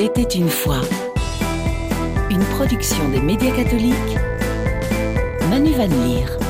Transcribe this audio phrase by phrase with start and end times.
[0.00, 0.80] Il était une fois.
[2.30, 4.16] Une production des médias catholiques.
[5.50, 6.47] Manu Van Leer.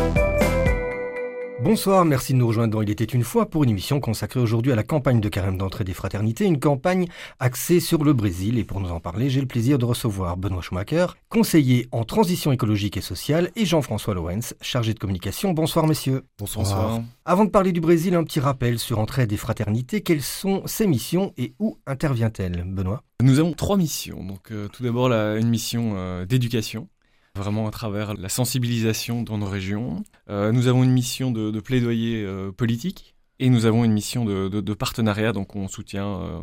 [1.68, 4.72] Bonsoir, merci de nous rejoindre dans Il était une fois pour une émission consacrée aujourd'hui
[4.72, 7.08] à la campagne de carême d'entrée des fraternités, une campagne
[7.40, 8.56] axée sur le Brésil.
[8.56, 12.52] Et pour nous en parler, j'ai le plaisir de recevoir Benoît Schumacher, conseiller en transition
[12.52, 15.52] écologique et sociale, et Jean-François Lorenz, chargé de communication.
[15.52, 16.24] Bonsoir messieurs.
[16.38, 17.02] Bonsoir.
[17.26, 20.00] Avant de parler du Brésil, un petit rappel sur Entrée des fraternités.
[20.00, 22.64] Quelles sont ses missions et où intervient-elle?
[22.66, 23.02] Benoît?
[23.22, 24.24] Nous avons trois missions.
[24.24, 26.88] Donc euh, tout d'abord une mission euh, d'éducation
[27.38, 30.02] vraiment à travers la sensibilisation dans nos régions.
[30.28, 34.74] Euh, nous avons une mission de, plaidoyer euh, politique et nous avons une mission de,
[34.74, 36.40] partenariat, donc on soutient euh,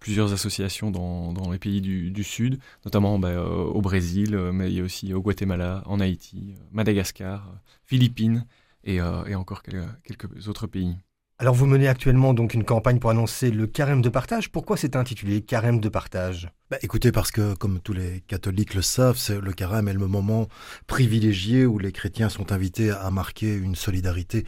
[0.00, 4.82] plusieurs associations dans, les pays du, Sud, notamment bah, au Brésil, mais il y a
[4.82, 7.52] aussi au Guatemala, en Haïti, Madagascar,
[7.84, 8.46] Philippines
[8.82, 10.96] et, encore quelques autres pays.
[11.40, 14.50] Alors vous menez actuellement donc une campagne pour annoncer le carême de partage.
[14.50, 16.48] Pourquoi c'est intitulé carême de partage?
[16.68, 20.48] Bah, Écoutez, parce que comme tous les catholiques le savent, le carême est le moment
[20.88, 24.44] privilégié où les chrétiens sont invités à marquer une solidarité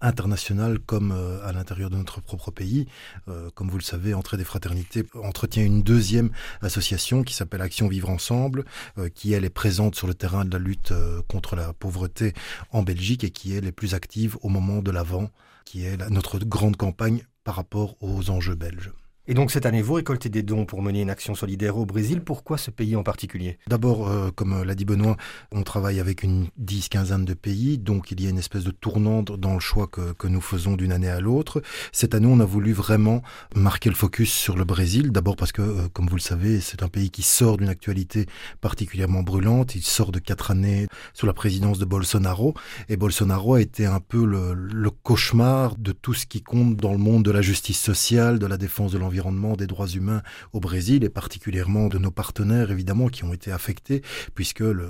[0.00, 2.86] internationale comme euh, à l'intérieur de notre propre pays.
[3.28, 6.30] Euh, comme vous le savez, Entrée des Fraternités entretient une deuxième
[6.62, 8.64] association qui s'appelle Action Vivre Ensemble,
[8.96, 10.94] euh, qui elle est présente sur le terrain de la lutte
[11.28, 12.32] contre la pauvreté
[12.70, 15.30] en Belgique et qui elle est plus active au moment de l'avant
[15.64, 18.92] qui est notre grande campagne par rapport aux enjeux belges.
[19.28, 22.22] Et donc cette année, vous récoltez des dons pour mener une action solidaire au Brésil.
[22.22, 23.56] Pourquoi ce pays en particulier?
[23.68, 25.16] D'abord, euh, comme l'a dit Benoît,
[25.52, 28.72] on travaille avec une dix, quinzaine de pays, donc il y a une espèce de
[28.72, 31.62] tournant dans le choix que, que nous faisons d'une année à l'autre.
[31.92, 33.22] Cette année, on a voulu vraiment
[33.54, 35.12] marquer le focus sur le Brésil.
[35.12, 38.26] D'abord parce que, euh, comme vous le savez, c'est un pays qui sort d'une actualité
[38.60, 39.76] particulièrement brûlante.
[39.76, 42.54] Il sort de quatre années sous la présidence de Bolsonaro.
[42.88, 46.90] Et Bolsonaro a été un peu le, le cauchemar de tout ce qui compte dans
[46.90, 49.11] le monde de la justice sociale, de la défense de l'environnement
[49.56, 54.02] des droits humains au Brésil et particulièrement de nos partenaires évidemment qui ont été affectés
[54.34, 54.88] puisque le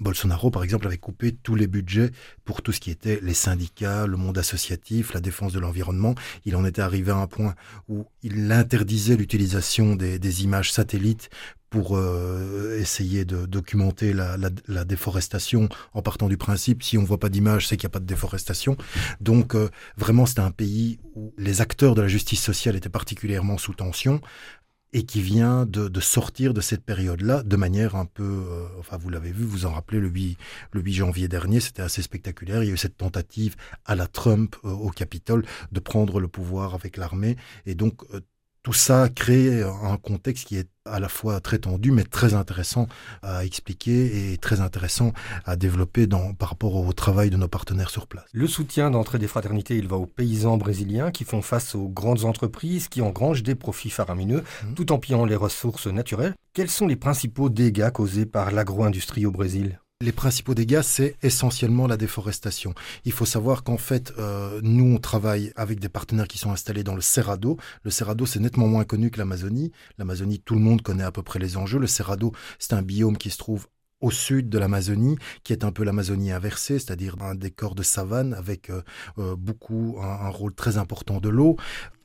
[0.00, 2.10] Bolsonaro par exemple avait coupé tous les budgets
[2.44, 6.14] pour tout ce qui était les syndicats, le monde associatif, la défense de l'environnement.
[6.44, 7.54] Il en était arrivé à un point
[7.88, 11.30] où il interdisait l'utilisation des, des images satellites
[11.70, 17.04] pour euh, essayer de documenter la, la, la, déforestation en partant du principe si on
[17.04, 18.76] voit pas d'image c'est qu'il n'y a pas de déforestation
[19.20, 23.56] donc euh, vraiment c'était un pays où les acteurs de la justice sociale étaient particulièrement
[23.56, 24.20] sous tension
[24.92, 28.96] et qui vient de, de sortir de cette période-là de manière un peu, euh, enfin
[28.96, 30.36] vous l'avez vu, vous en rappelez, le 8,
[30.72, 32.64] le 8 janvier dernier, c'était assez spectaculaire.
[32.64, 33.54] Il y a eu cette tentative
[33.84, 38.02] à la Trump au Capitole de prendre le pouvoir avec l'armée, et donc
[38.62, 42.86] tout ça crée un contexte qui est à la fois très tendu, mais très intéressant
[43.22, 45.12] à expliquer et très intéressant
[45.44, 48.24] à développer dans, par rapport au travail de nos partenaires sur place.
[48.32, 52.24] Le soutien d'entrée des fraternités, il va aux paysans brésiliens qui font face aux grandes
[52.24, 54.74] entreprises qui engrangent des profits faramineux mmh.
[54.74, 56.34] tout en pillant les ressources naturelles.
[56.52, 59.80] Quels sont les principaux dégâts causés par l'agro-industrie au Brésil?
[60.02, 62.74] Les principaux dégâts, c'est essentiellement la déforestation.
[63.04, 66.82] Il faut savoir qu'en fait, euh, nous, on travaille avec des partenaires qui sont installés
[66.82, 67.58] dans le Cerrado.
[67.82, 69.72] Le Cerrado, c'est nettement moins connu que l'Amazonie.
[69.98, 71.78] L'Amazonie, tout le monde connaît à peu près les enjeux.
[71.78, 73.66] Le Cerrado, c'est un biome qui se trouve
[74.00, 78.34] au sud de l'Amazonie, qui est un peu l'Amazonie inversée, c'est-à-dire un décor de savane
[78.34, 78.82] avec euh,
[79.18, 81.56] euh, beaucoup, un, rôle très important de l'eau.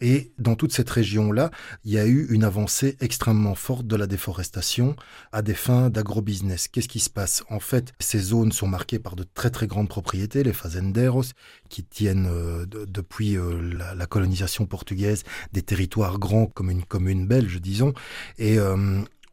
[0.01, 1.51] Et dans toute cette région-là,
[1.85, 4.95] il y a eu une avancée extrêmement forte de la déforestation
[5.31, 6.67] à des fins d'agrobusiness.
[6.67, 7.43] Qu'est-ce qui se passe?
[7.49, 11.31] En fait, ces zones sont marquées par de très très grandes propriétés, les fazenderos,
[11.69, 13.37] qui tiennent euh, depuis
[13.77, 15.23] la, la, colonisation portugaise
[15.53, 17.93] des territoires grands comme une commune belge, disons.
[18.37, 18.57] Et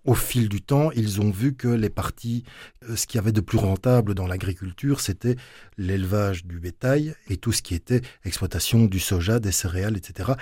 [0.04, 2.44] au fil du temps, ils ont vu que les parties,
[2.88, 5.36] euh, ce qui avait de plus rentable dans l'agriculture, c'était
[5.78, 10.32] l'élevage du bétail et tout ce qui était exploitation du soja, des céréales, etc.,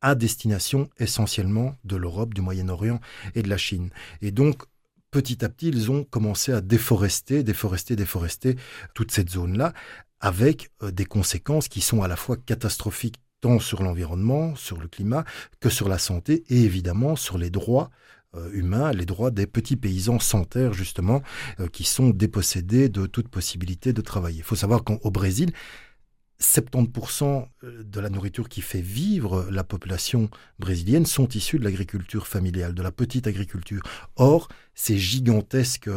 [0.00, 3.00] à destination essentiellement de l'Europe, du Moyen-Orient
[3.34, 3.90] et de la Chine.
[4.20, 4.64] Et donc,
[5.10, 8.56] petit à petit, ils ont commencé à déforester, déforester, déforester
[8.94, 9.72] toute cette zone-là,
[10.20, 14.88] avec euh, des conséquences qui sont à la fois catastrophiques tant sur l'environnement, sur le
[14.88, 15.24] climat,
[15.60, 17.90] que sur la santé et évidemment sur les droits
[18.52, 21.22] humains, les droits des petits paysans sans terre, justement,
[21.60, 24.38] euh, qui sont dépossédés de toute possibilité de travailler.
[24.38, 25.52] Il faut savoir qu'au Brésil,
[26.40, 30.28] 70% euh, de la nourriture qui fait vivre la population
[30.58, 33.82] brésilienne sont issus de l'agriculture familiale, de la petite agriculture.
[34.16, 35.90] Or, ces gigantesques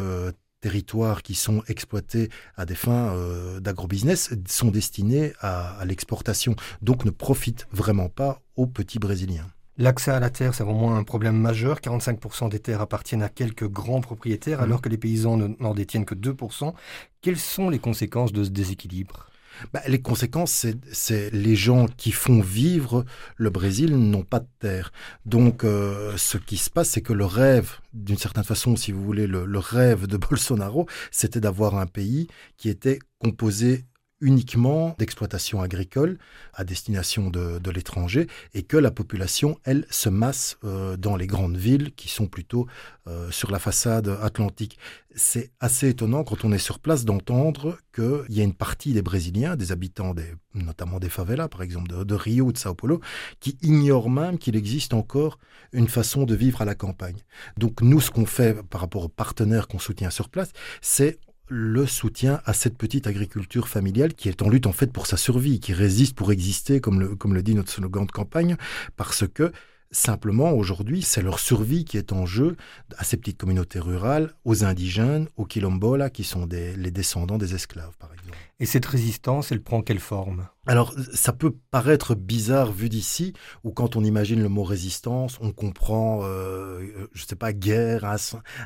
[0.62, 3.16] territoires qui sont exploités à des fins
[3.60, 9.48] d'agrobusiness sont destinés à l'exportation, donc ne profitent vraiment pas aux petits Brésiliens.
[9.80, 11.80] L'accès à la terre, c'est vraiment un problème majeur.
[11.80, 14.64] 45% des terres appartiennent à quelques grands propriétaires, mmh.
[14.64, 16.74] alors que les paysans n'en détiennent que 2%.
[17.22, 19.28] Quelles sont les conséquences de ce déséquilibre?
[19.74, 24.92] Bah, Les conséquences, c'est les gens qui font vivre le Brésil n'ont pas de terre.
[25.26, 29.04] Donc, euh, ce qui se passe, c'est que le rêve, d'une certaine façon, si vous
[29.04, 32.28] voulez, le rêve de Bolsonaro, c'était d'avoir un pays
[32.58, 33.86] qui était composé
[34.20, 36.18] uniquement d'exploitation agricole
[36.54, 41.58] à destination de, l'étranger et que la population, elle, se masse euh, dans les grandes
[41.58, 42.66] villes qui sont plutôt
[43.08, 44.80] euh, sur la façade atlantique.
[45.16, 49.02] C'est assez étonnant quand on est sur place d'entendre qu'il y a une partie des
[49.02, 52.74] Brésiliens, des habitants des, notamment des favelas par exemple de, de Rio ou de Sao
[52.74, 53.02] Paulo,
[53.40, 55.40] qui ignorent même qu'il existe encore
[55.74, 57.18] une façon de vivre à la campagne.
[57.58, 61.86] Donc nous, ce qu'on fait par rapport aux partenaires qu'on soutient sur place, c'est le
[61.86, 65.60] soutien à cette petite agriculture familiale qui est en lutte en fait pour sa survie,
[65.60, 68.58] qui résiste pour exister, comme le, comme le dit notre slogan de campagne,
[68.96, 69.52] parce que
[69.92, 72.58] Simplement, aujourd'hui, c'est leur survie qui est en jeu
[72.98, 77.96] à ces petites communautés rurales, aux indigènes, aux quilombola, qui sont les descendants des esclaves,
[77.98, 78.38] par exemple.
[78.60, 80.48] Et cette résistance, elle prend quelle forme?
[80.66, 85.52] Alors, ça peut paraître bizarre vu d'ici, ou quand on imagine le mot résistance, on
[85.52, 88.04] comprend, euh, je ne sais pas, guerre,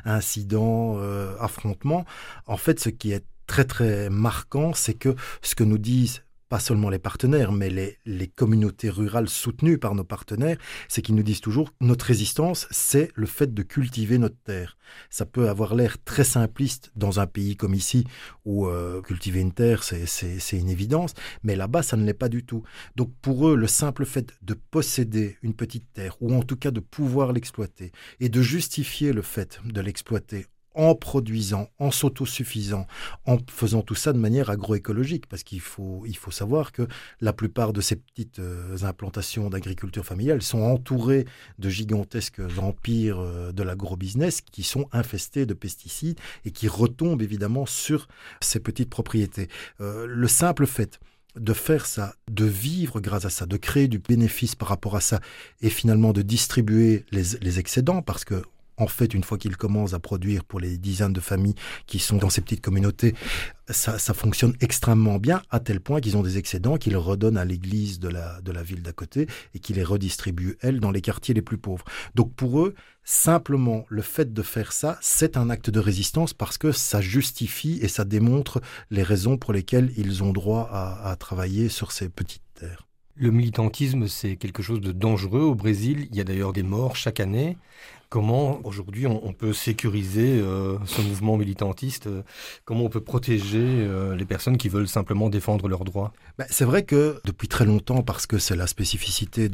[0.04, 2.04] incident, euh, affrontement.
[2.46, 6.60] En fait, ce qui est très très marquant, c'est que ce que nous disent pas
[6.60, 11.22] seulement les partenaires, mais les, les communautés rurales soutenues par nos partenaires, c'est qu'ils nous
[11.22, 14.76] disent toujours notre résistance, c'est le fait de cultiver notre terre.
[15.08, 18.04] Ça peut avoir l'air très simpliste dans un pays comme ici,
[18.44, 22.44] où euh, cultiver une terre, c'est une évidence, mais là-bas, ça ne l'est pas du
[22.44, 22.62] tout.
[22.96, 26.70] Donc pour eux, le simple fait de posséder une petite terre, ou en tout cas
[26.70, 30.44] de pouvoir l'exploiter, et de justifier le fait de l'exploiter
[30.74, 32.86] en produisant, en s'autosuffisant,
[33.26, 36.86] en faisant tout ça de manière agroécologique, parce qu'il faut, il faut savoir que
[37.20, 41.26] la plupart de ces petites euh, implantations d'agriculture familiale sont entourées
[41.58, 47.66] de gigantesques empires euh, de l'agrobusiness qui sont infestés de pesticides et qui retombent évidemment
[47.66, 48.08] sur
[48.40, 49.48] ces petites propriétés.
[49.80, 51.00] Euh, le simple fait
[51.36, 55.00] de faire ça, de vivre grâce à ça, de créer du bénéfice par rapport à
[55.00, 55.20] ça,
[55.62, 58.42] et finalement de distribuer les, les excédents, parce que
[58.76, 61.54] en fait, une fois qu'ils commencent à produire pour les dizaines de familles
[61.86, 63.14] qui sont dans ces petites communautés,
[63.68, 68.00] ça, fonctionne extrêmement bien, à tel point qu'ils ont des excédents qu'ils redonnent à l'église
[68.00, 71.34] de la, de la ville d'à côté et qui les redistribuent, elles, dans les quartiers
[71.34, 71.84] les plus pauvres.
[72.14, 72.74] Donc pour eux,
[73.04, 77.78] simplement le fait de faire ça, c'est un acte de résistance parce que ça justifie
[77.82, 78.60] et ça démontre
[78.90, 82.88] les raisons pour lesquelles ils ont droit à travailler sur ces petites terres.
[83.14, 86.08] Le militantisme, c'est quelque chose de dangereux au Brésil.
[86.10, 87.58] Il y a d'ailleurs des morts chaque année.
[88.12, 92.10] Comment aujourd'hui on, peut sécuriser euh, ce mouvement militantiste
[92.66, 96.12] Comment on peut protéger euh, les personnes qui veulent simplement défendre leurs droits?
[96.36, 99.48] Ben, C'est vrai que depuis très longtemps, parce que c'est la spécificité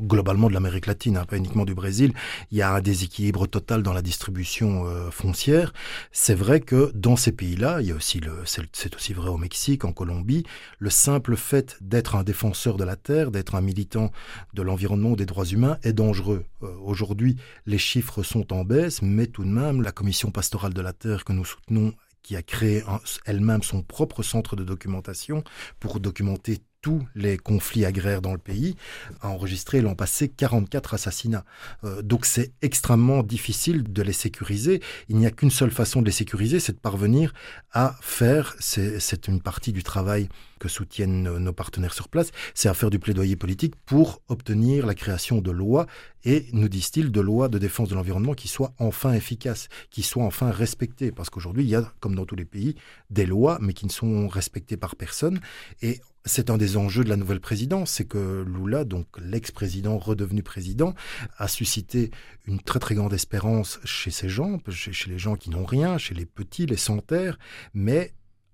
[0.00, 2.12] globalement de l'Amérique latine, hein, pas uniquement du Brésil,
[2.50, 5.72] il y a un déséquilibre total dans la distribution euh, foncière.
[6.10, 8.32] C'est vrai que dans ces pays-là, il y a aussi le,
[8.72, 10.42] c'est aussi vrai au Mexique, en Colombie,
[10.80, 14.10] le simple fait d'être un défenseur de la terre, d'être un militant
[14.52, 16.44] de l'environnement des droits humains est dangereux.
[16.82, 17.36] Aujourd'hui,
[17.66, 20.94] les chiffres chiffres sont en baisse, mais tout de même, la commission pastorale de la
[20.94, 21.92] terre que nous soutenons
[22.22, 22.82] qui a créé
[23.26, 25.44] elle-même son propre centre de documentation
[25.80, 28.76] pour documenter tous les conflits agraires dans le pays,
[29.20, 31.44] a enregistré l'an passé 44 assassinats.
[31.84, 34.80] Euh, donc c'est extrêmement difficile de les sécuriser.
[35.08, 37.32] Il n'y a qu'une seule façon de les sécuriser, c'est de parvenir
[37.72, 40.28] à faire, c'est une partie du travail
[40.58, 44.94] que soutiennent nos partenaires sur place, c'est à faire du plaidoyer politique pour obtenir la
[44.94, 45.86] création de lois
[46.24, 50.24] et, nous disent-ils, de lois de défense de l'environnement qui soient enfin efficaces, qui soient
[50.24, 51.12] enfin respectées.
[51.12, 52.74] Parce qu'aujourd'hui, il y a, comme dans tous les pays,
[53.08, 55.40] des lois, mais qui ne sont respectées par personne.
[55.80, 60.42] Et c'est un des enjeux de la nouvelle présidence, c'est que Lula, donc l'ex-président redevenu
[60.42, 60.94] président,
[61.38, 62.10] a suscité
[62.46, 65.98] une très très grande espérance chez ces gens, chez, chez les gens qui n'ont rien,
[65.98, 67.38] chez les petits, les sans terre,
[67.72, 68.12] mais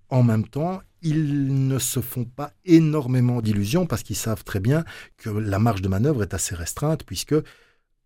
[0.08, 4.84] en même temps, ils ne se font pas énormément d'illusions parce qu'ils savent très bien
[5.16, 7.34] que la marge de manœuvre est assez restreinte puisque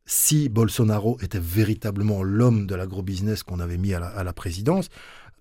[0.07, 4.89] si Bolsonaro était véritablement l'homme de l'agrobusiness qu'on avait mis à la, présidence,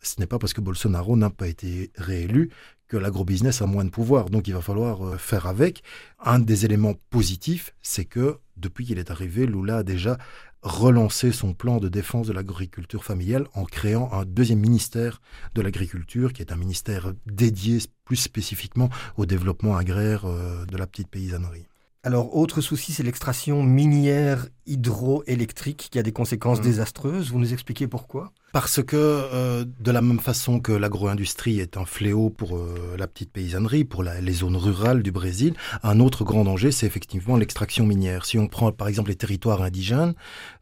[0.02, 2.50] ce n'est pas parce que Bolsonaro n'a pas été réélu
[2.88, 4.30] que l'agrobusiness a moins de pouvoir.
[4.30, 5.84] Donc il va falloir euh, faire avec.
[6.20, 10.18] Un des éléments positifs, c'est que depuis qu'il est arrivé, Lula a déjà
[10.62, 15.22] relancer son plan de défense de l'agriculture familiale en créant un deuxième ministère
[15.56, 20.88] de l'agriculture, qui est un ministère dédié plus spécifiquement au développement agraire euh, de la
[20.88, 21.66] petite paysannerie.
[22.10, 26.64] Alors, autre souci, c'est l'extraction minière hydroélectrique qui a des conséquences Mmh.
[26.64, 27.30] désastreuses.
[27.32, 28.32] Vous nous expliquez pourquoi?
[28.52, 33.06] Parce que euh, de la même façon que l'agro-industrie est un fléau pour euh, la
[33.06, 37.38] petite paysannerie, pour la- les zones rurales du Brésil, un autre grand danger, c'est effectivement
[37.38, 38.26] l'extraction minière.
[38.26, 40.16] Si on prend par exemple les territoires indigènes,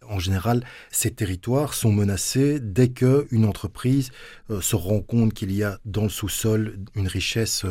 [0.10, 4.12] en général, ces territoires sont menacés dès qu'une entreprise
[4.50, 7.66] euh, se rend compte qu'il y a dans le sous-sol une richesse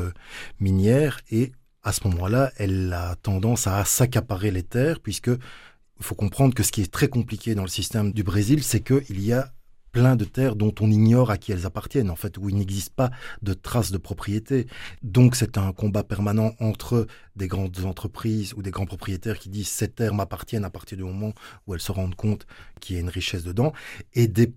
[0.60, 1.52] minière et
[1.86, 6.64] à ce moment-là, elle a tendance à s'accaparer les terres puisque il faut comprendre que
[6.64, 9.52] ce qui est très compliqué dans le système du Brésil, c'est qu'il y a
[9.92, 12.92] plein de terres dont on ignore à qui elles appartiennent, en fait, où il n'existe
[12.92, 14.66] pas de traces de propriété.
[15.02, 19.68] Donc c'est un combat permanent entre des grandes entreprises ou des grands propriétaires qui disent
[19.68, 21.32] ces terres m'appartiennent à partir du moment
[21.66, 22.48] où elles se rendent compte
[22.80, 23.72] qu'il y a une richesse dedans,
[24.12, 24.52] et des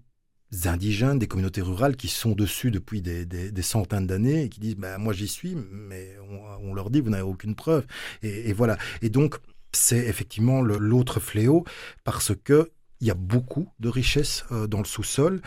[0.66, 4.98] indigènes, des communautés rurales qui sont dessus depuis des, centaines d'années et qui disent ben,
[4.98, 6.16] moi j'y suis, mais
[6.62, 7.86] on, leur dit vous n'avez aucune preuve.
[8.24, 8.78] Et, voilà.
[9.02, 9.36] Et donc
[9.72, 11.64] c'est effectivement l'autre fléau
[12.04, 15.42] parce que il y a beaucoup de richesses euh, dans le sous-sol.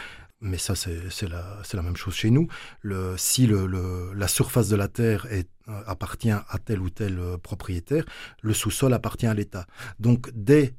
[0.44, 2.48] Mais ça, c'est la, même chose chez nous.
[3.16, 8.04] Si la surface de la terre euh, appartient à tel ou tel euh, propriétaire,
[8.40, 9.68] le sous-sol appartient à l'État.
[10.00, 10.74] Donc, dès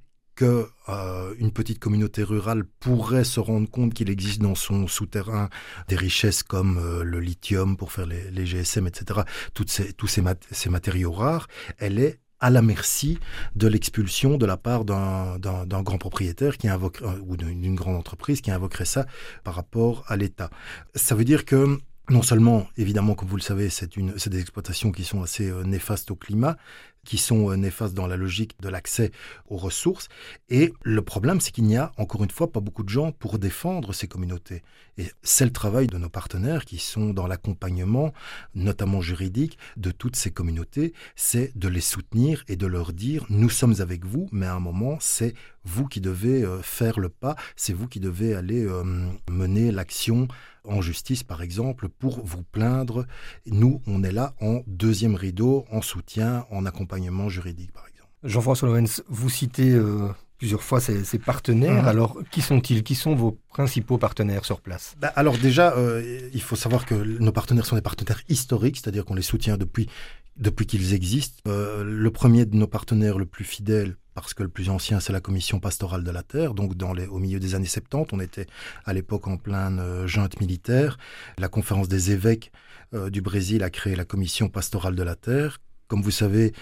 [0.45, 5.49] euh, une petite communauté rurale pourrait se rendre compte qu'il existe dans son souterrain
[5.87, 9.21] des richesses comme euh, le lithium pour faire les, les GSM, etc.,
[9.53, 11.47] toutes ces, tous ces, mat- ces matériaux rares,
[11.77, 13.19] elle est à la merci
[13.55, 18.41] de l'expulsion de la part d'un grand propriétaire qui invoque, euh, ou d'une grande entreprise
[18.41, 19.05] qui invoquerait ça
[19.43, 20.49] par rapport à l'État.
[20.93, 25.05] Ça veut dire que non seulement, évidemment, comme vous le savez, c'est des exploitations qui
[25.05, 26.57] sont assez néfastes au climat,
[27.05, 29.11] qui sont euh, néfastes dans la logique de l'accès
[29.47, 30.07] aux ressources.
[30.49, 33.39] Et le problème, c'est qu'il n'y a, encore une fois, pas beaucoup de gens pour
[33.39, 34.63] défendre ces communautés.
[34.97, 38.13] Et c'est le travail de nos partenaires qui sont dans l'accompagnement,
[38.55, 43.49] notamment juridique, de toutes ces communautés, c'est de les soutenir et de leur dire, nous
[43.49, 45.33] sommes avec vous, mais à un moment, c'est
[45.65, 48.83] vous qui devez euh, faire le pas, c'est vous qui devez aller euh,
[49.29, 50.27] mener l'action
[50.65, 53.05] en justice, par exemple, pour vous plaindre.
[53.45, 58.09] Nous, on est là en deuxième rideau, en soutien, en accompagnement juridique, par exemple.
[58.23, 61.83] Jean-François Lorenz, vous citez euh, plusieurs fois ces, ces partenaires.
[61.83, 61.87] Mhm.
[61.87, 62.83] Alors, qui sont-ils?
[62.83, 64.95] Qui sont vos principaux partenaires sur place?
[64.99, 69.03] Bah, alors déjà, euh, il faut savoir que nos partenaires sont des partenaires historiques, c'est-à-dire
[69.05, 69.89] qu'on les soutient depuis,
[70.37, 71.41] depuis qu'ils existent.
[71.47, 75.13] Euh, le premier de nos partenaires le plus fidèle, parce que le plus ancien, c'est
[75.13, 76.53] la Commission pastorale de la terre.
[76.53, 78.47] Donc dans les, au milieu des années 70, on était
[78.85, 80.97] à l'époque en pleine euh, junte militaire.
[81.37, 82.51] La conférence des évêques
[82.93, 85.59] euh, du Brésil a créé la Commission pastorale de la terre.
[85.87, 86.53] Comme vous savez,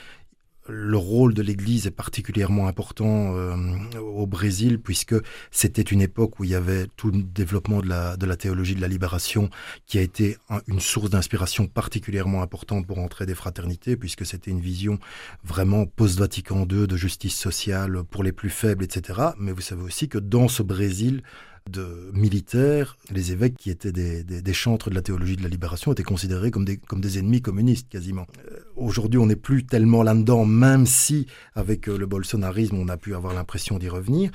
[0.69, 3.55] le rôle de l'Église est particulièrement important euh,
[3.99, 5.15] au Brésil puisque
[5.49, 8.75] c'était une époque où il y avait tout le développement de la, de la théologie
[8.75, 9.49] de la libération
[9.87, 14.51] qui a été un- une source d'inspiration particulièrement importante pour entrer des fraternités puisque c'était
[14.51, 14.99] une vision
[15.43, 19.19] vraiment post-Vatican II de justice sociale pour les plus faibles, etc.
[19.39, 21.23] Mais vous savez aussi que dans ce Brésil,
[21.69, 25.91] de militaires, les évêques qui étaient des, des, chantres de la théologie de la libération
[25.91, 28.25] étaient considérés comme des, comme des ennemis communistes quasiment.
[28.51, 32.97] Euh, Aujourd'hui, on n'est plus tellement là-dedans, même si avec euh, le bolsonarisme, on a
[32.97, 34.31] pu avoir l'impression d'y revenir.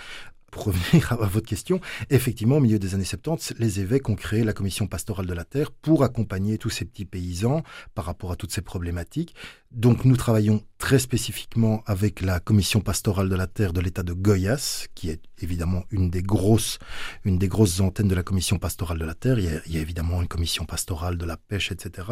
[0.50, 4.44] Pour revenir à votre question, effectivement, au milieu des années 70, les évêques ont créé
[4.44, 7.62] la commission pastorale de la terre pour accompagner tous ces petits paysans
[7.94, 9.34] par rapport à toutes ces problématiques.
[9.72, 14.12] Donc nous travaillons très spécifiquement avec la commission pastorale de la terre de l'État de
[14.12, 16.78] Goiás, qui est évidemment une des grosses,
[17.24, 19.38] une des grosses antennes de la commission pastorale de la terre.
[19.38, 22.08] Il y a évidemment une commission pastorale de la pêche, etc.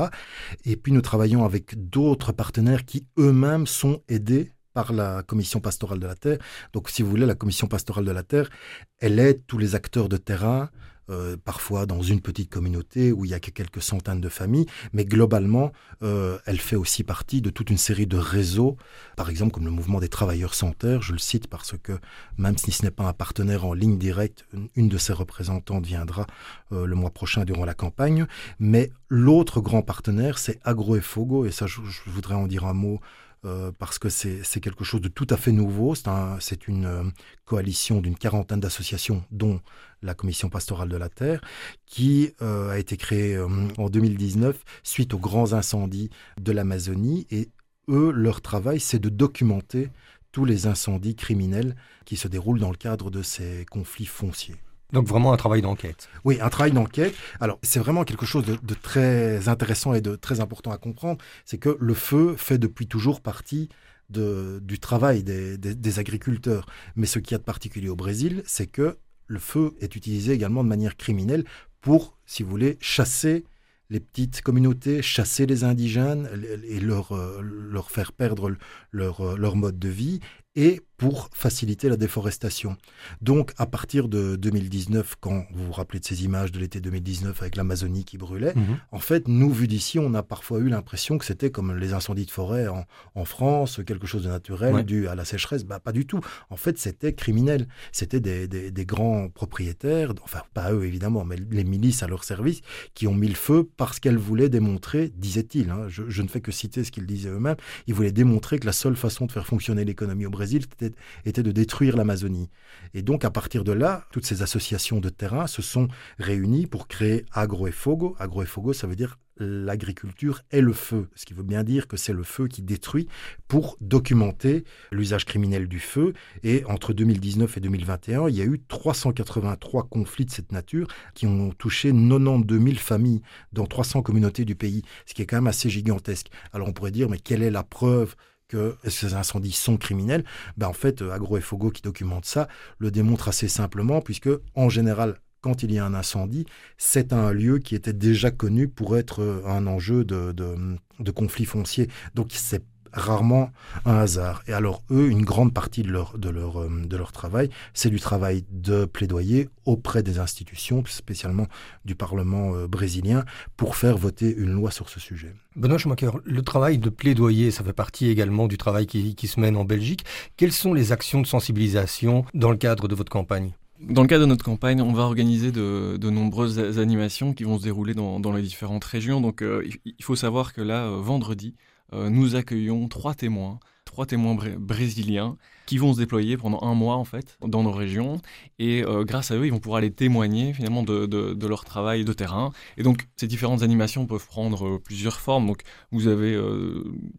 [0.64, 6.00] Et puis nous travaillons avec d'autres partenaires qui eux-mêmes sont aidés par la commission pastorale
[6.00, 6.38] de la terre.
[6.74, 8.50] Donc si vous voulez, la commission pastorale de la terre,
[8.98, 10.68] elle aide tous les acteurs de terrain,
[11.10, 14.64] euh, parfois dans une petite communauté où il y a que quelques centaines de familles,
[14.94, 15.70] mais globalement,
[16.02, 18.76] euh, elle fait aussi partie de toute une série de réseaux,
[19.14, 21.92] par exemple comme le mouvement des travailleurs sans terre, je le cite parce que
[22.38, 26.26] même si ce n'est pas un partenaire en ligne directe, une- de ses représentantes viendra
[26.72, 28.26] euh, le mois prochain durant la campagne,
[28.58, 32.72] mais l'autre grand partenaire, c'est Agro et Fogo, et ça je voudrais en dire un
[32.74, 32.98] mot
[33.44, 35.94] euh, parce que c'est quelque chose de tout à fait nouveau.
[35.94, 37.02] C'est un- c'est une euh,
[37.44, 39.60] coalition d'une quarantaine d'associations, dont
[40.02, 41.40] la Commission pastorale de la terre,
[41.86, 46.10] qui euh, a été créée en 2019 suite aux grands incendies
[46.40, 47.26] de l'Amazonie.
[47.30, 47.50] Et
[47.88, 49.90] eux, leur travail, c'est de documenter
[50.32, 54.56] tous les incendies criminels qui se déroulent dans le cadre de ces conflits fonciers.
[54.94, 56.08] Donc vraiment un travail d'enquête.
[56.24, 57.14] Oui, un travail d'enquête.
[57.40, 61.22] Alors, c'est vraiment quelque chose de, très intéressant et de très important à comprendre.
[61.44, 63.68] C'est que le feu fait depuis toujours partie
[64.08, 66.66] du travail des, agriculteurs.
[66.94, 70.32] Mais ce qu'il y a de particulier au Brésil, c'est que le feu est utilisé
[70.32, 71.44] également de manière criminelle
[71.80, 73.44] pour, si vous voulez, chasser
[73.90, 76.28] les petites communautés, chasser les indigènes
[76.66, 78.50] et leur, euh, leur faire perdre
[78.94, 80.20] euh, leur mode de vie
[80.56, 82.76] et pour faciliter la déforestation.
[83.20, 87.40] Donc, à partir de 2019, quand vous vous rappelez de ces images de l'été 2019
[87.42, 88.78] avec l'Amazonie qui brûlait, mhm.
[88.92, 92.26] en fait, nous, vu d'ici, on a parfois eu l'impression que c'était comme les incendies
[92.26, 95.64] de forêt en, France, quelque chose de naturel dû à la sécheresse.
[95.64, 96.20] Bah, pas du tout.
[96.50, 97.66] En fait, c'était criminel.
[97.90, 102.60] C'était des, des, grands propriétaires, enfin, pas eux évidemment, mais les milices à leur service,
[102.92, 106.40] qui ont mis le feu parce qu'elles voulaient démontrer, disaient-ils, hein, je, je, ne fais
[106.40, 107.56] que citer ce qu'ils disaient eux-mêmes,
[107.86, 111.52] ils voulaient démontrer que la seule façon de faire fonctionner l'économie au Brésil, était de
[111.52, 112.50] détruire l'Amazonie.
[112.92, 116.88] Et donc, à partir de là, toutes ces associations de terrain se sont réunies pour
[116.88, 118.16] créer Agroefogo.
[118.18, 122.12] Agroefogo, ça veut dire l'agriculture est le feu, ce qui veut bien dire que c'est
[122.12, 123.08] le feu qui détruit
[123.48, 126.12] pour documenter l'usage criminel du feu.
[126.42, 131.26] Et entre 2019 et 2021, il y a eu 383 conflits de cette nature qui
[131.26, 133.22] ont touché 92 000 familles
[133.52, 136.28] dans 300 communautés du pays, ce qui est quand même assez gigantesque.
[136.52, 138.14] Alors on pourrait dire, mais quelle est la preuve
[138.48, 140.24] que ces incendies sont criminels,
[140.56, 142.48] ben en fait, euh, Agro et Fogo qui documente ça
[142.78, 146.46] le démontre assez simplement, puisque en général, quand il y a un incendie,
[146.78, 151.44] c'est un lieu qui était déjà connu pour être euh, un enjeu de, de, conflit
[151.44, 151.88] foncier.
[152.14, 153.50] Donc c'est rarement
[153.84, 154.42] un hasard.
[154.46, 157.90] Et alors eux, une grande partie de leur, de leur, euh, de leur travail, c'est
[157.90, 161.46] du travail de plaidoyer auprès des institutions, spécialement
[161.84, 163.24] du Parlement euh, brésilien,
[163.56, 165.34] pour faire voter une loi sur ce sujet.
[165.56, 169.38] Benoît Schumacher, le travail de plaidoyer, ça fait partie également du travail qui, qui se
[169.40, 170.04] mène en Belgique.
[170.36, 173.52] Quelles sont les actions de sensibilisation dans le cadre de votre campagne?
[173.80, 177.58] Dans le cadre de notre campagne, on va organiser de, de nombreuses animations qui vont
[177.58, 179.20] se dérouler dans, dans les différentes régions.
[179.20, 181.54] Donc euh, il faut savoir que là, vendredi,
[181.94, 185.36] euh, nous accueillons trois témoins, trois témoins brésiliens
[185.66, 188.20] qui vont se déployer pendant un mois en fait dans nos régions.
[188.58, 192.12] Et euh, grâce à eux ils vont pouvoir aller témoigner finalement de, leur travail de
[192.12, 192.52] terrain.
[192.76, 195.46] Et donc ces différentes animations peuvent prendre euh, plusieurs formes.
[195.46, 196.38] Donc vous avez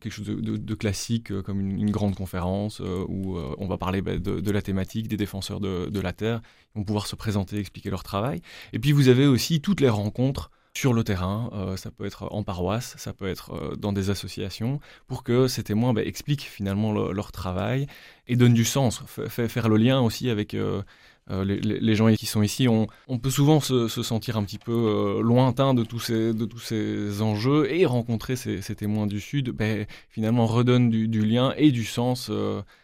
[0.01, 4.62] quelque chose de, classique comme une, grande conférence où on va parler bah, de, la
[4.62, 6.41] thématique des défenseurs de, la terre.
[6.75, 8.41] Ils vont pouvoir se présenter expliquer leur travail.
[8.74, 12.27] Et puis vous avez aussi toutes les rencontres sur le terrain, euh, ça peut être
[12.32, 16.44] en paroisse, ça peut être euh, dans des associations, pour que ces témoins bah, expliquent
[16.44, 17.88] finalement leur travail
[18.27, 20.82] et donnent du sens, faire le lien aussi avec euh,
[21.29, 22.67] les, gens qui sont ici.
[22.67, 22.88] On,
[23.20, 27.72] peut souvent se, sentir un petit peu lointain de tous, ces, de tous ces enjeux
[27.72, 29.65] et rencontrer ces, témoins du Sud, bah,
[30.10, 32.29] finalement redonne du, lien et du sens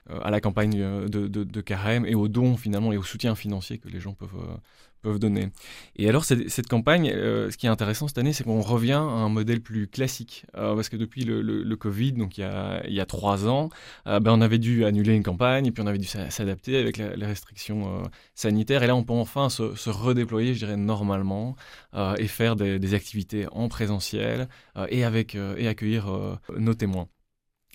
[0.09, 3.89] à la campagne de, de, Carême et aux dons finalement et au soutien financier que
[3.89, 4.29] les gens peuvent
[5.01, 5.49] peuvent donner.
[5.95, 8.99] Et alors, cette, campagne, euh, ce qui est intéressant cette année, c'est qu'on revient à
[8.99, 10.45] un modèle plus classique.
[10.55, 12.41] Euh, parce que depuis le, Covid, donc il
[12.87, 13.69] y a, trois ans,
[14.07, 16.97] euh, ben, on avait dû annuler une campagne et puis on avait dû s'adapter avec
[16.97, 18.03] les restrictions
[18.35, 18.83] sanitaires.
[18.83, 21.55] Et là, on peut enfin se, redéployer, je dirais, normalement
[22.17, 24.47] et faire des, des, activités en présentiel
[24.89, 27.07] et, avec, et accueillir nos témoins.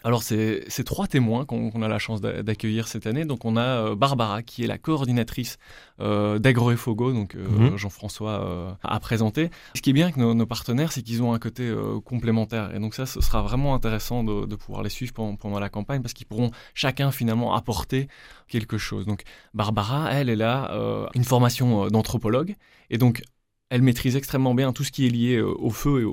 [0.06, 3.24] Alors, c'est trois témoins qu'on a la chance d'accueillir cette année.
[3.24, 5.58] Donc, on a euh, Barbara, qui est la coordinatrice
[5.98, 7.76] euh, d'AgroEfogo, donc euh, mhm.
[7.76, 9.50] Jean-François a présenté.
[9.74, 12.72] Ce qui est bien avec nos, partenaires, c'est qu'ils ont un côté complémentaire.
[12.72, 16.12] Et donc, ça, ce sera vraiment intéressant de, pouvoir les suivre pendant, la campagne parce
[16.12, 18.06] qu'ils pourront chacun finalement apporter
[18.46, 19.06] quelque chose.
[19.06, 22.54] Donc, Barbara, elle, elle a une formation d'anthropologue.
[22.90, 23.22] Et donc,
[23.68, 26.08] elle maîtrise extrêmement bien tout ce qui est lié euh, au feu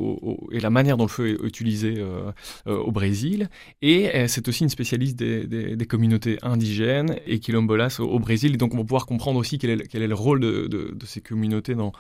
[0.52, 2.32] et, la manière dont le feu est utilisé euh,
[2.68, 3.50] euh, au Brésil.
[3.82, 8.56] Et c'est aussi une spécialiste des, communautés indigènes et quilombolas au, au, Brésil.
[8.56, 11.92] Et donc on va pouvoir comprendre aussi quel est, le rôle de, ces communautés dans,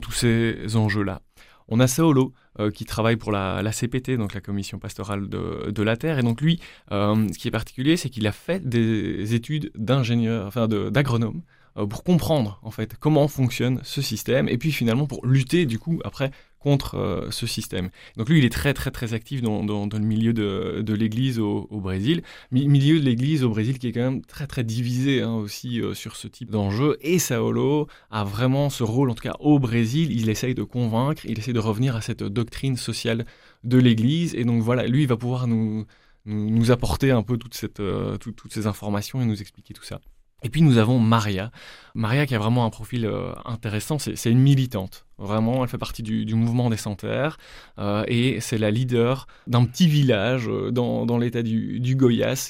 [0.00, 1.20] tous ces enjeux-là.
[1.68, 2.32] On a Saolo
[2.74, 6.18] qui travaille pour la, CPT, donc la Commission pastorale de, la terre.
[6.18, 10.66] Et donc lui, ce qui est particulier, c'est qu'il a fait des études d'ingénieur, enfin
[10.66, 11.42] d'agronome
[11.86, 16.00] pour comprendre en fait comment fonctionne ce système et puis finalement pour lutter du coup
[16.04, 17.90] après contre euh, ce système.
[18.16, 21.80] Donc lui, il est très très très actif dans, le milieu de, l'Église au, au,
[21.80, 25.80] Brésil, milieu de l'Église au Brésil qui est quand même très très divisé hein, aussi
[25.80, 26.96] euh, sur ce type d'enjeu.
[27.00, 31.24] Et Saolo a vraiment ce rôle, en tout cas au Brésil, il essaye de convaincre,
[31.26, 33.24] il essaye de revenir à cette doctrine sociale
[33.64, 34.34] de l'Église.
[34.34, 35.86] Et donc voilà, lui, il va pouvoir nous,
[36.26, 37.82] nous, apporter un peu toute cette,
[38.20, 40.00] toutes ces informations et nous expliquer tout ça.
[40.42, 41.50] Et puis nous avons Maria.
[41.94, 45.04] Maria qui a vraiment un profil euh, intéressant, c'est une militante.
[45.18, 47.38] Vraiment, elle fait partie du, mouvement des Santerres
[47.78, 51.96] euh, et c'est la leader d'un petit village euh, dans, l'état du, du,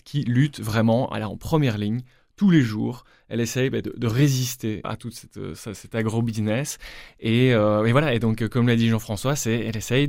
[0.04, 2.02] qui lutte vraiment, elle est en première ligne
[2.36, 3.04] tous les jours.
[3.30, 6.78] elle essaye bah, de, résister à tout cette, cet agro-business.
[7.20, 10.08] Et, voilà, et donc comme l'a dit Jean-François, elle essaye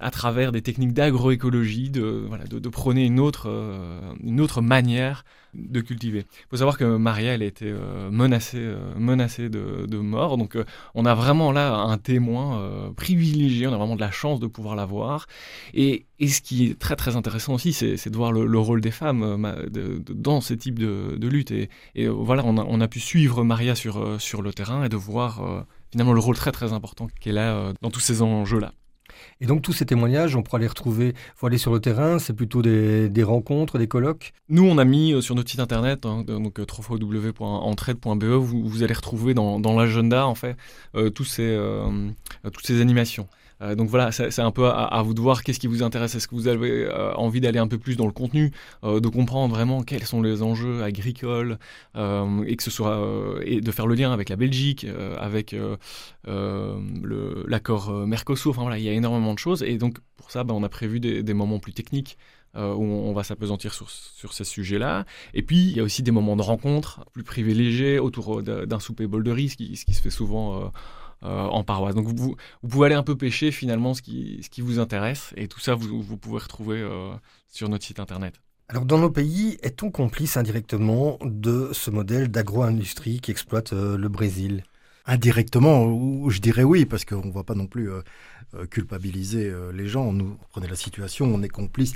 [0.00, 6.20] à travers des techniques d'agroécologie, de, voilà, prôner une autre manière de cultiver.
[6.20, 10.36] Il faut savoir que Maria, elle a été euh, menacée, euh, menacée de, mort.
[10.36, 10.64] Donc, euh,
[10.94, 13.66] on a vraiment là un témoin privilégié.
[13.66, 15.26] On a vraiment de la chance de pouvoir la voir.
[15.72, 19.42] Et, ce qui est très très intéressant aussi, c'est de voir le, rôle des femmes
[20.08, 21.50] dans ce type de, lutte.
[21.50, 24.88] Et, et voilà, on a, on a, pu suivre Maria sur, sur le terrain et
[24.88, 28.72] de voir finalement le rôle très très important qu'elle a dans tous ces enjeux-là.
[29.40, 32.32] Et donc tous ces témoignages, on pourra les retrouver, faut aller sur le terrain, c'est
[32.32, 36.24] plutôt des, rencontres, des colloques Nous, on a mis euh, sur notre site internet, hein,
[36.26, 40.56] donc euh, www.entraide.be, vous, vous allez retrouver dans, l'agenda en fait
[40.94, 41.58] euh, tous ces,
[42.52, 43.28] toutes ces animations.
[43.62, 46.14] Euh, donc voilà, c'est un peu à, vous de voir qu'est-ce qui vous intéresse.
[46.14, 49.08] Est-ce que vous avez euh, envie d'aller un peu plus dans le contenu, euh, de
[49.08, 51.58] comprendre vraiment quels sont les enjeux agricoles
[51.94, 53.00] et que ce soit
[53.44, 54.86] et de faire le lien avec la Belgique,
[55.18, 55.54] avec
[56.26, 58.50] l'accord Mercosur.
[58.50, 60.68] Enfin voilà, il y a énormément de choses et donc pour ça, bah, on a
[60.68, 62.18] prévu des, moments plus techniques.
[62.56, 65.04] où on va s'apesantir sur, ces sujets-là.
[65.34, 69.06] Et puis, il y a aussi des moments de rencontre plus privilégiés autour d'un souper
[69.06, 70.72] bol de riz, ce qui se fait souvent
[71.24, 71.94] euh, en paroisse.
[71.94, 75.32] Donc vous, vous, pouvez aller un peu pêcher finalement ce qui, ce qui vous intéresse
[75.36, 77.12] et tout ça vous, vous pouvez retrouver euh,
[77.48, 78.34] sur notre site internet.
[78.68, 84.08] Alors dans nos pays, est-on complice indirectement de ce modèle d'agro-industrie qui exploite euh, le
[84.08, 84.64] Brésil?
[85.06, 87.90] Indirectement, je dirais oui, parce qu'on ne va pas non plus
[88.70, 90.12] culpabiliser les gens.
[90.12, 91.94] Nous, prenez la situation, on est complice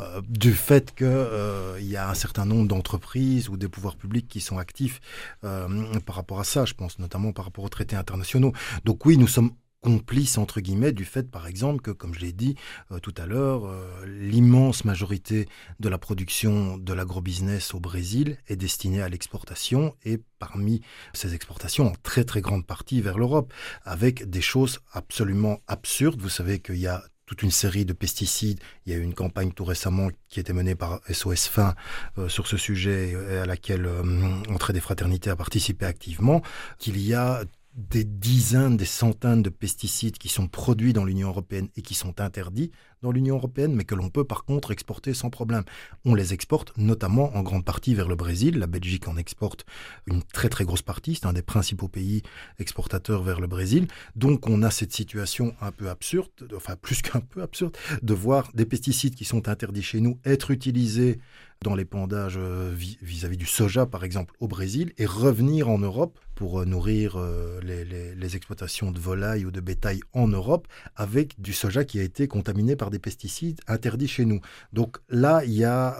[0.00, 4.26] euh, du fait qu'il euh, y a un certain nombre d'entreprises ou des pouvoirs publics
[4.26, 5.00] qui sont actifs
[5.44, 6.64] euh, par rapport à ça.
[6.64, 8.52] Je pense notamment par rapport aux traités internationaux.
[8.84, 9.52] Donc oui, nous sommes
[9.84, 12.56] complices entre guillemets du fait par exemple que comme je l'ai dit
[13.02, 13.70] tout à l'heure
[14.06, 15.46] l'immense majorité
[15.78, 20.80] de la production de l'agrobusiness au Brésil est destinée à l'exportation et parmi
[21.12, 23.52] ces exportations en très très grande partie vers l'Europe
[23.84, 28.60] avec des choses absolument absurdes vous savez qu'il y a toute une série de pesticides.
[28.84, 31.74] Il y a eu une campagne tout récemment qui été menée par SOS Fin
[32.18, 34.02] euh, sur ce sujet et à laquelle euh,
[34.50, 36.42] Entrée des Fraternités a participé activement,
[36.78, 37.44] qu'il y a
[37.74, 42.20] des dizaines, des centaines de pesticides qui sont produits dans l'Union européenne et qui sont
[42.20, 42.70] interdits
[43.02, 45.64] dans l'Union européenne, mais que l'on peut par contre exporter sans problème.
[46.04, 48.58] On les exporte notamment en grande partie vers le Brésil.
[48.58, 49.66] La Belgique en exporte
[50.06, 51.16] une très très grosse partie.
[51.16, 52.22] C'est un des principaux pays
[52.58, 53.88] exportateurs vers le Brésil.
[54.14, 58.50] Donc on a cette situation un peu absurde, enfin plus qu'un peu absurde, de voir
[58.54, 61.18] des pesticides qui sont interdits chez nous être utilisés
[61.64, 66.60] dans l'épandage euh, vis-à-vis du soja, par exemple, au Brésil, et revenir en Europe pour
[66.60, 71.84] euh, nourrir euh, les, exploitations de volailles ou de bétail en Europe avec du soja
[71.84, 74.40] qui a été contaminé par des pesticides interdits chez nous.
[74.72, 75.96] Donc là, il y a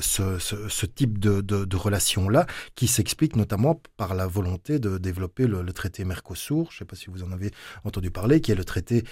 [0.00, 6.70] ce, type de, relation-là qui s'explique notamment par la volonté de développer le, traité Mercosur,
[6.70, 7.50] je ne sais pas si vous en avez
[7.84, 9.04] entendu parler, qui est le traité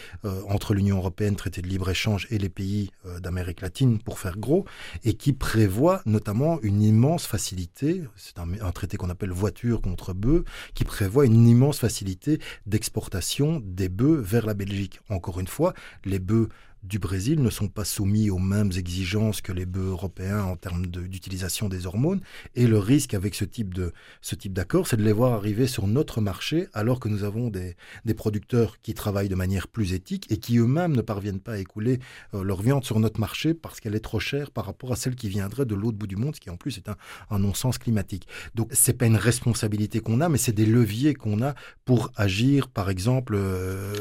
[0.49, 4.65] entre l'Union européenne, traité de libre-échange, et les pays d'Amérique latine, pour faire gros,
[5.05, 10.45] et qui prévoit notamment une immense facilité, c'est un, traité qu'on appelle voiture contre bœuf,
[10.75, 15.01] qui prévoit une immense facilité d'exportation des bœufs vers la Belgique.
[15.09, 15.75] Encore une fois,
[16.05, 16.49] les bœufs
[16.83, 20.87] du Brésil ne sont pas soumis aux mêmes exigences que les bœufs européens en termes
[20.87, 22.21] d'utilisation des hormones.
[22.55, 23.73] Et le risque avec ce type
[24.47, 28.15] d'accord, c'est de les voir arriver sur notre marché alors que nous avons des, des
[28.15, 32.01] producteurs qui travaillent de manière plus éthique et qui eux-mêmes ne parviennent pas à écouler
[32.35, 35.15] euh, leur viande sur notre marché parce qu'elle est trop chère par rapport à celle
[35.15, 36.97] qui viendrait de l'autre bout du monde, ce qui en plus est un,
[37.31, 38.27] un non-sens climatique.
[38.55, 42.69] Donc c'est pas une responsabilité qu'on a, mais c'est des leviers qu'on a pour agir,
[42.69, 43.95] par exemple, euh,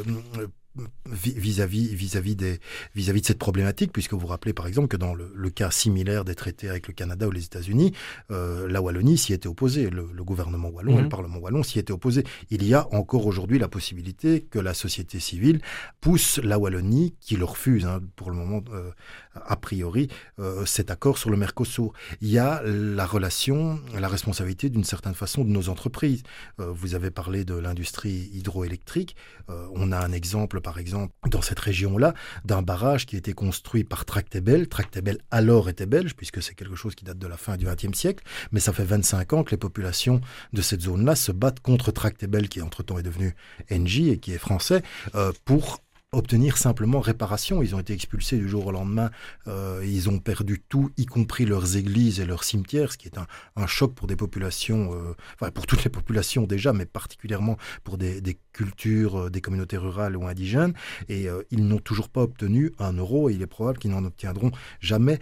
[1.05, 2.59] vis-à-vis vis-à-vis des
[2.95, 6.23] vis-à-vis de cette problématique puisque vous vous rappelez par exemple que dans le, cas similaire
[6.23, 7.93] des traités avec le Canada ou les États-Unis
[8.31, 9.89] euh, la Wallonie s'y était opposée.
[9.89, 11.09] Le, gouvernement wallon et le mhm.
[11.09, 15.19] Parlement wallon s'y était opposé il y a encore aujourd'hui la possibilité que la société
[15.19, 15.61] civile
[15.99, 18.91] pousse la Wallonie qui le refuse hein, pour le moment euh,
[19.33, 20.07] a priori
[20.39, 21.91] euh, cet accord sur le Mercosur.
[22.21, 26.23] Il y a la relation la responsabilité d'une certaine façon de nos entreprises.
[26.57, 29.15] Vous avez parlé de l'industrie hydroélectrique.
[29.47, 32.13] On a un exemple par exemple, dans cette région-là,
[32.45, 34.67] d'un barrage qui a été construit par Tractebel.
[34.67, 37.97] Tractebel alors était belge, puisque c'est quelque chose qui date de la fin du XXe
[37.97, 40.21] siècle, mais ça fait 25 ans que les populations
[40.53, 43.35] de cette zone-là se battent contre Tractebel, qui entre-temps est devenu
[43.71, 44.83] Engie et qui est français,
[45.15, 45.81] euh, pour
[46.13, 47.63] obtenir simplement réparation.
[47.63, 49.11] Ils ont été expulsés du jour au lendemain.
[49.47, 53.17] Euh, ils ont perdu tout, y compris leurs églises et leurs cimetières, ce qui est
[53.17, 57.97] un, choc pour des populations, euh, enfin pour toutes les populations déjà, mais particulièrement pour
[57.97, 58.21] des,
[58.51, 60.73] cultures, euh, des communautés rurales ou indigènes.
[61.07, 64.51] Et ils n'ont toujours pas obtenu un euro et il est probable qu'ils n'en obtiendront
[64.81, 65.19] jamais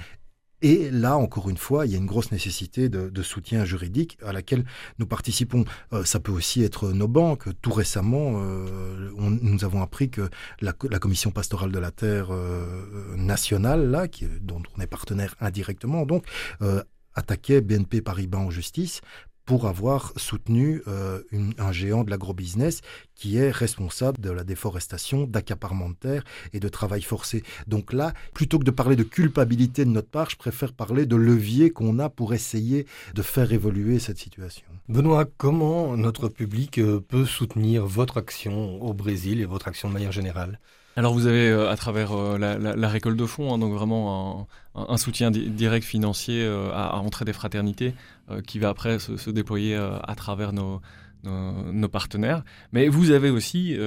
[0.61, 4.33] Et là, encore une fois, il y a une grosse nécessité de, soutien juridique à
[4.33, 4.65] laquelle
[4.97, 5.65] nous participons.
[5.93, 7.47] Euh, ça peut aussi être nos banques.
[7.61, 10.29] Tout récemment, euh, nous avons appris que
[10.61, 16.05] la, commission pastorale de la terre euh, nationale, là, qui, dont on est partenaire indirectement,
[16.05, 16.25] donc,
[17.15, 19.01] attaquait BNP Paribas en justice
[19.49, 21.23] pour avoir soutenu euh,
[21.57, 22.81] un géant de l'agrobusiness
[23.15, 27.41] qui est responsable de la déforestation, d'accaparement de terre et de travail forcé.
[27.65, 31.15] Donc là, plutôt que de parler de culpabilité de notre part, je préfère parler de
[31.15, 32.85] levier qu'on a pour essayer
[33.15, 34.67] de faire évoluer cette situation.
[34.87, 39.93] Benoît, comment notre public euh, peut soutenir votre action au Brésil et votre action de
[39.93, 40.59] manière générale?
[40.99, 44.97] Alors vous avez euh, à travers euh, la, récolte de fonds, hein, donc vraiment un,
[44.97, 47.93] soutien direct financier euh, à, à, des fraternités
[48.45, 50.81] qui va après se, déployer à travers nos,
[51.23, 52.43] nos, partenaires.
[52.71, 53.77] Mais vous avez aussi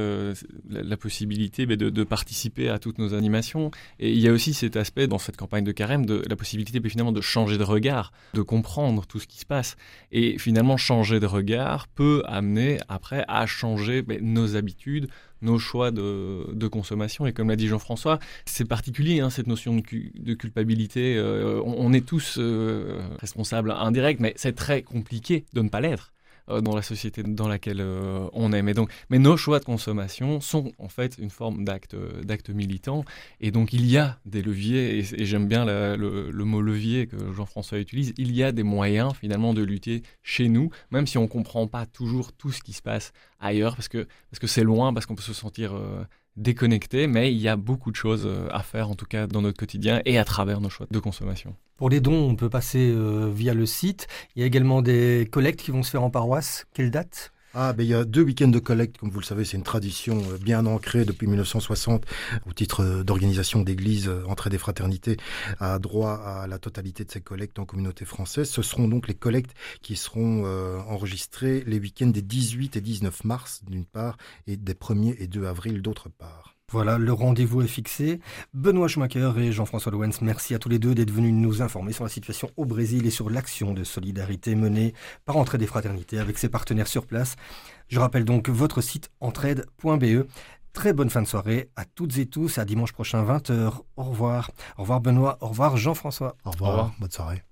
[0.68, 3.70] la, possibilité de, participer à toutes nos animations.
[3.98, 6.80] Et il y a aussi cet aspect dans cette campagne de carême, de la possibilité
[6.88, 9.76] finalement de changer de regard, de comprendre tout ce qui se passe.
[10.10, 15.08] Et finalement, changer de regard peut amener après à changer nos habitudes,
[15.40, 17.26] nos choix de, consommation.
[17.26, 21.16] Et comme l'a dit Jean-François, c'est particulier hein, cette notion de, culpabilité.
[21.16, 26.12] Euh, on, est tous euh, responsables indirects, mais c'est très compliqué de ne pas l'être.
[26.48, 28.62] Euh, dans la société dans laquelle euh, on est.
[28.62, 33.04] Mais, donc, mais nos choix de consommation sont en fait une forme d'acte, d'acte militant.
[33.40, 37.78] Et donc il y a des leviers, et, j'aime bien le, mot levier que Jean-François
[37.78, 41.28] utilise, il y a des moyens finalement de lutter chez nous, même si on ne
[41.28, 44.92] comprend pas toujours tout ce qui se passe ailleurs, parce que, parce que c'est loin,
[44.92, 45.74] parce qu'on peut se sentir...
[45.74, 46.04] Euh,
[46.36, 49.58] déconnecté, mais il y a beaucoup de choses à faire, en tout cas dans notre
[49.58, 51.54] quotidien et à travers nos choix de consommation.
[51.76, 54.06] Pour les dons, on peut passer euh, via le site.
[54.36, 56.66] Il y a également des collectes qui vont se faire en paroisse.
[56.74, 57.32] Quelle date?
[57.54, 59.62] Ah, ben, il y a deux week-ends de collecte, comme vous le savez, c'est une
[59.62, 62.04] tradition euh, bien ancrée depuis 1960
[62.46, 65.16] au titre euh, d'organisation d'église Entrée des fraternités
[65.60, 68.48] a droit à la totalité de ces collectes en communauté française.
[68.48, 70.44] Ce seront donc les collectes qui seront
[70.88, 75.46] enregistrées les week-ends des 18 et 19 mars d'une part et des 1er et 2
[75.46, 76.51] avril d'autre part.
[76.72, 78.18] Voilà, le rendez-vous est fixé.
[78.54, 82.02] Benoît Schumacher et Jean-François Lowens, merci à tous les deux d'être venus nous informer sur
[82.02, 84.94] la situation au Brésil et sur l'action de solidarité menée
[85.26, 87.36] par Entraide des Fraternités avec ses partenaires sur place.
[87.88, 90.26] Je rappelle donc votre site entraide.be.
[90.72, 92.56] Très bonne fin de soirée à toutes et tous.
[92.56, 93.74] À dimanche prochain, 20h.
[93.96, 94.50] Au revoir.
[94.78, 95.36] Au revoir Benoît.
[95.42, 96.36] Au revoir Jean-François.
[96.46, 96.92] Au revoir.
[96.98, 97.42] Bonne soirée.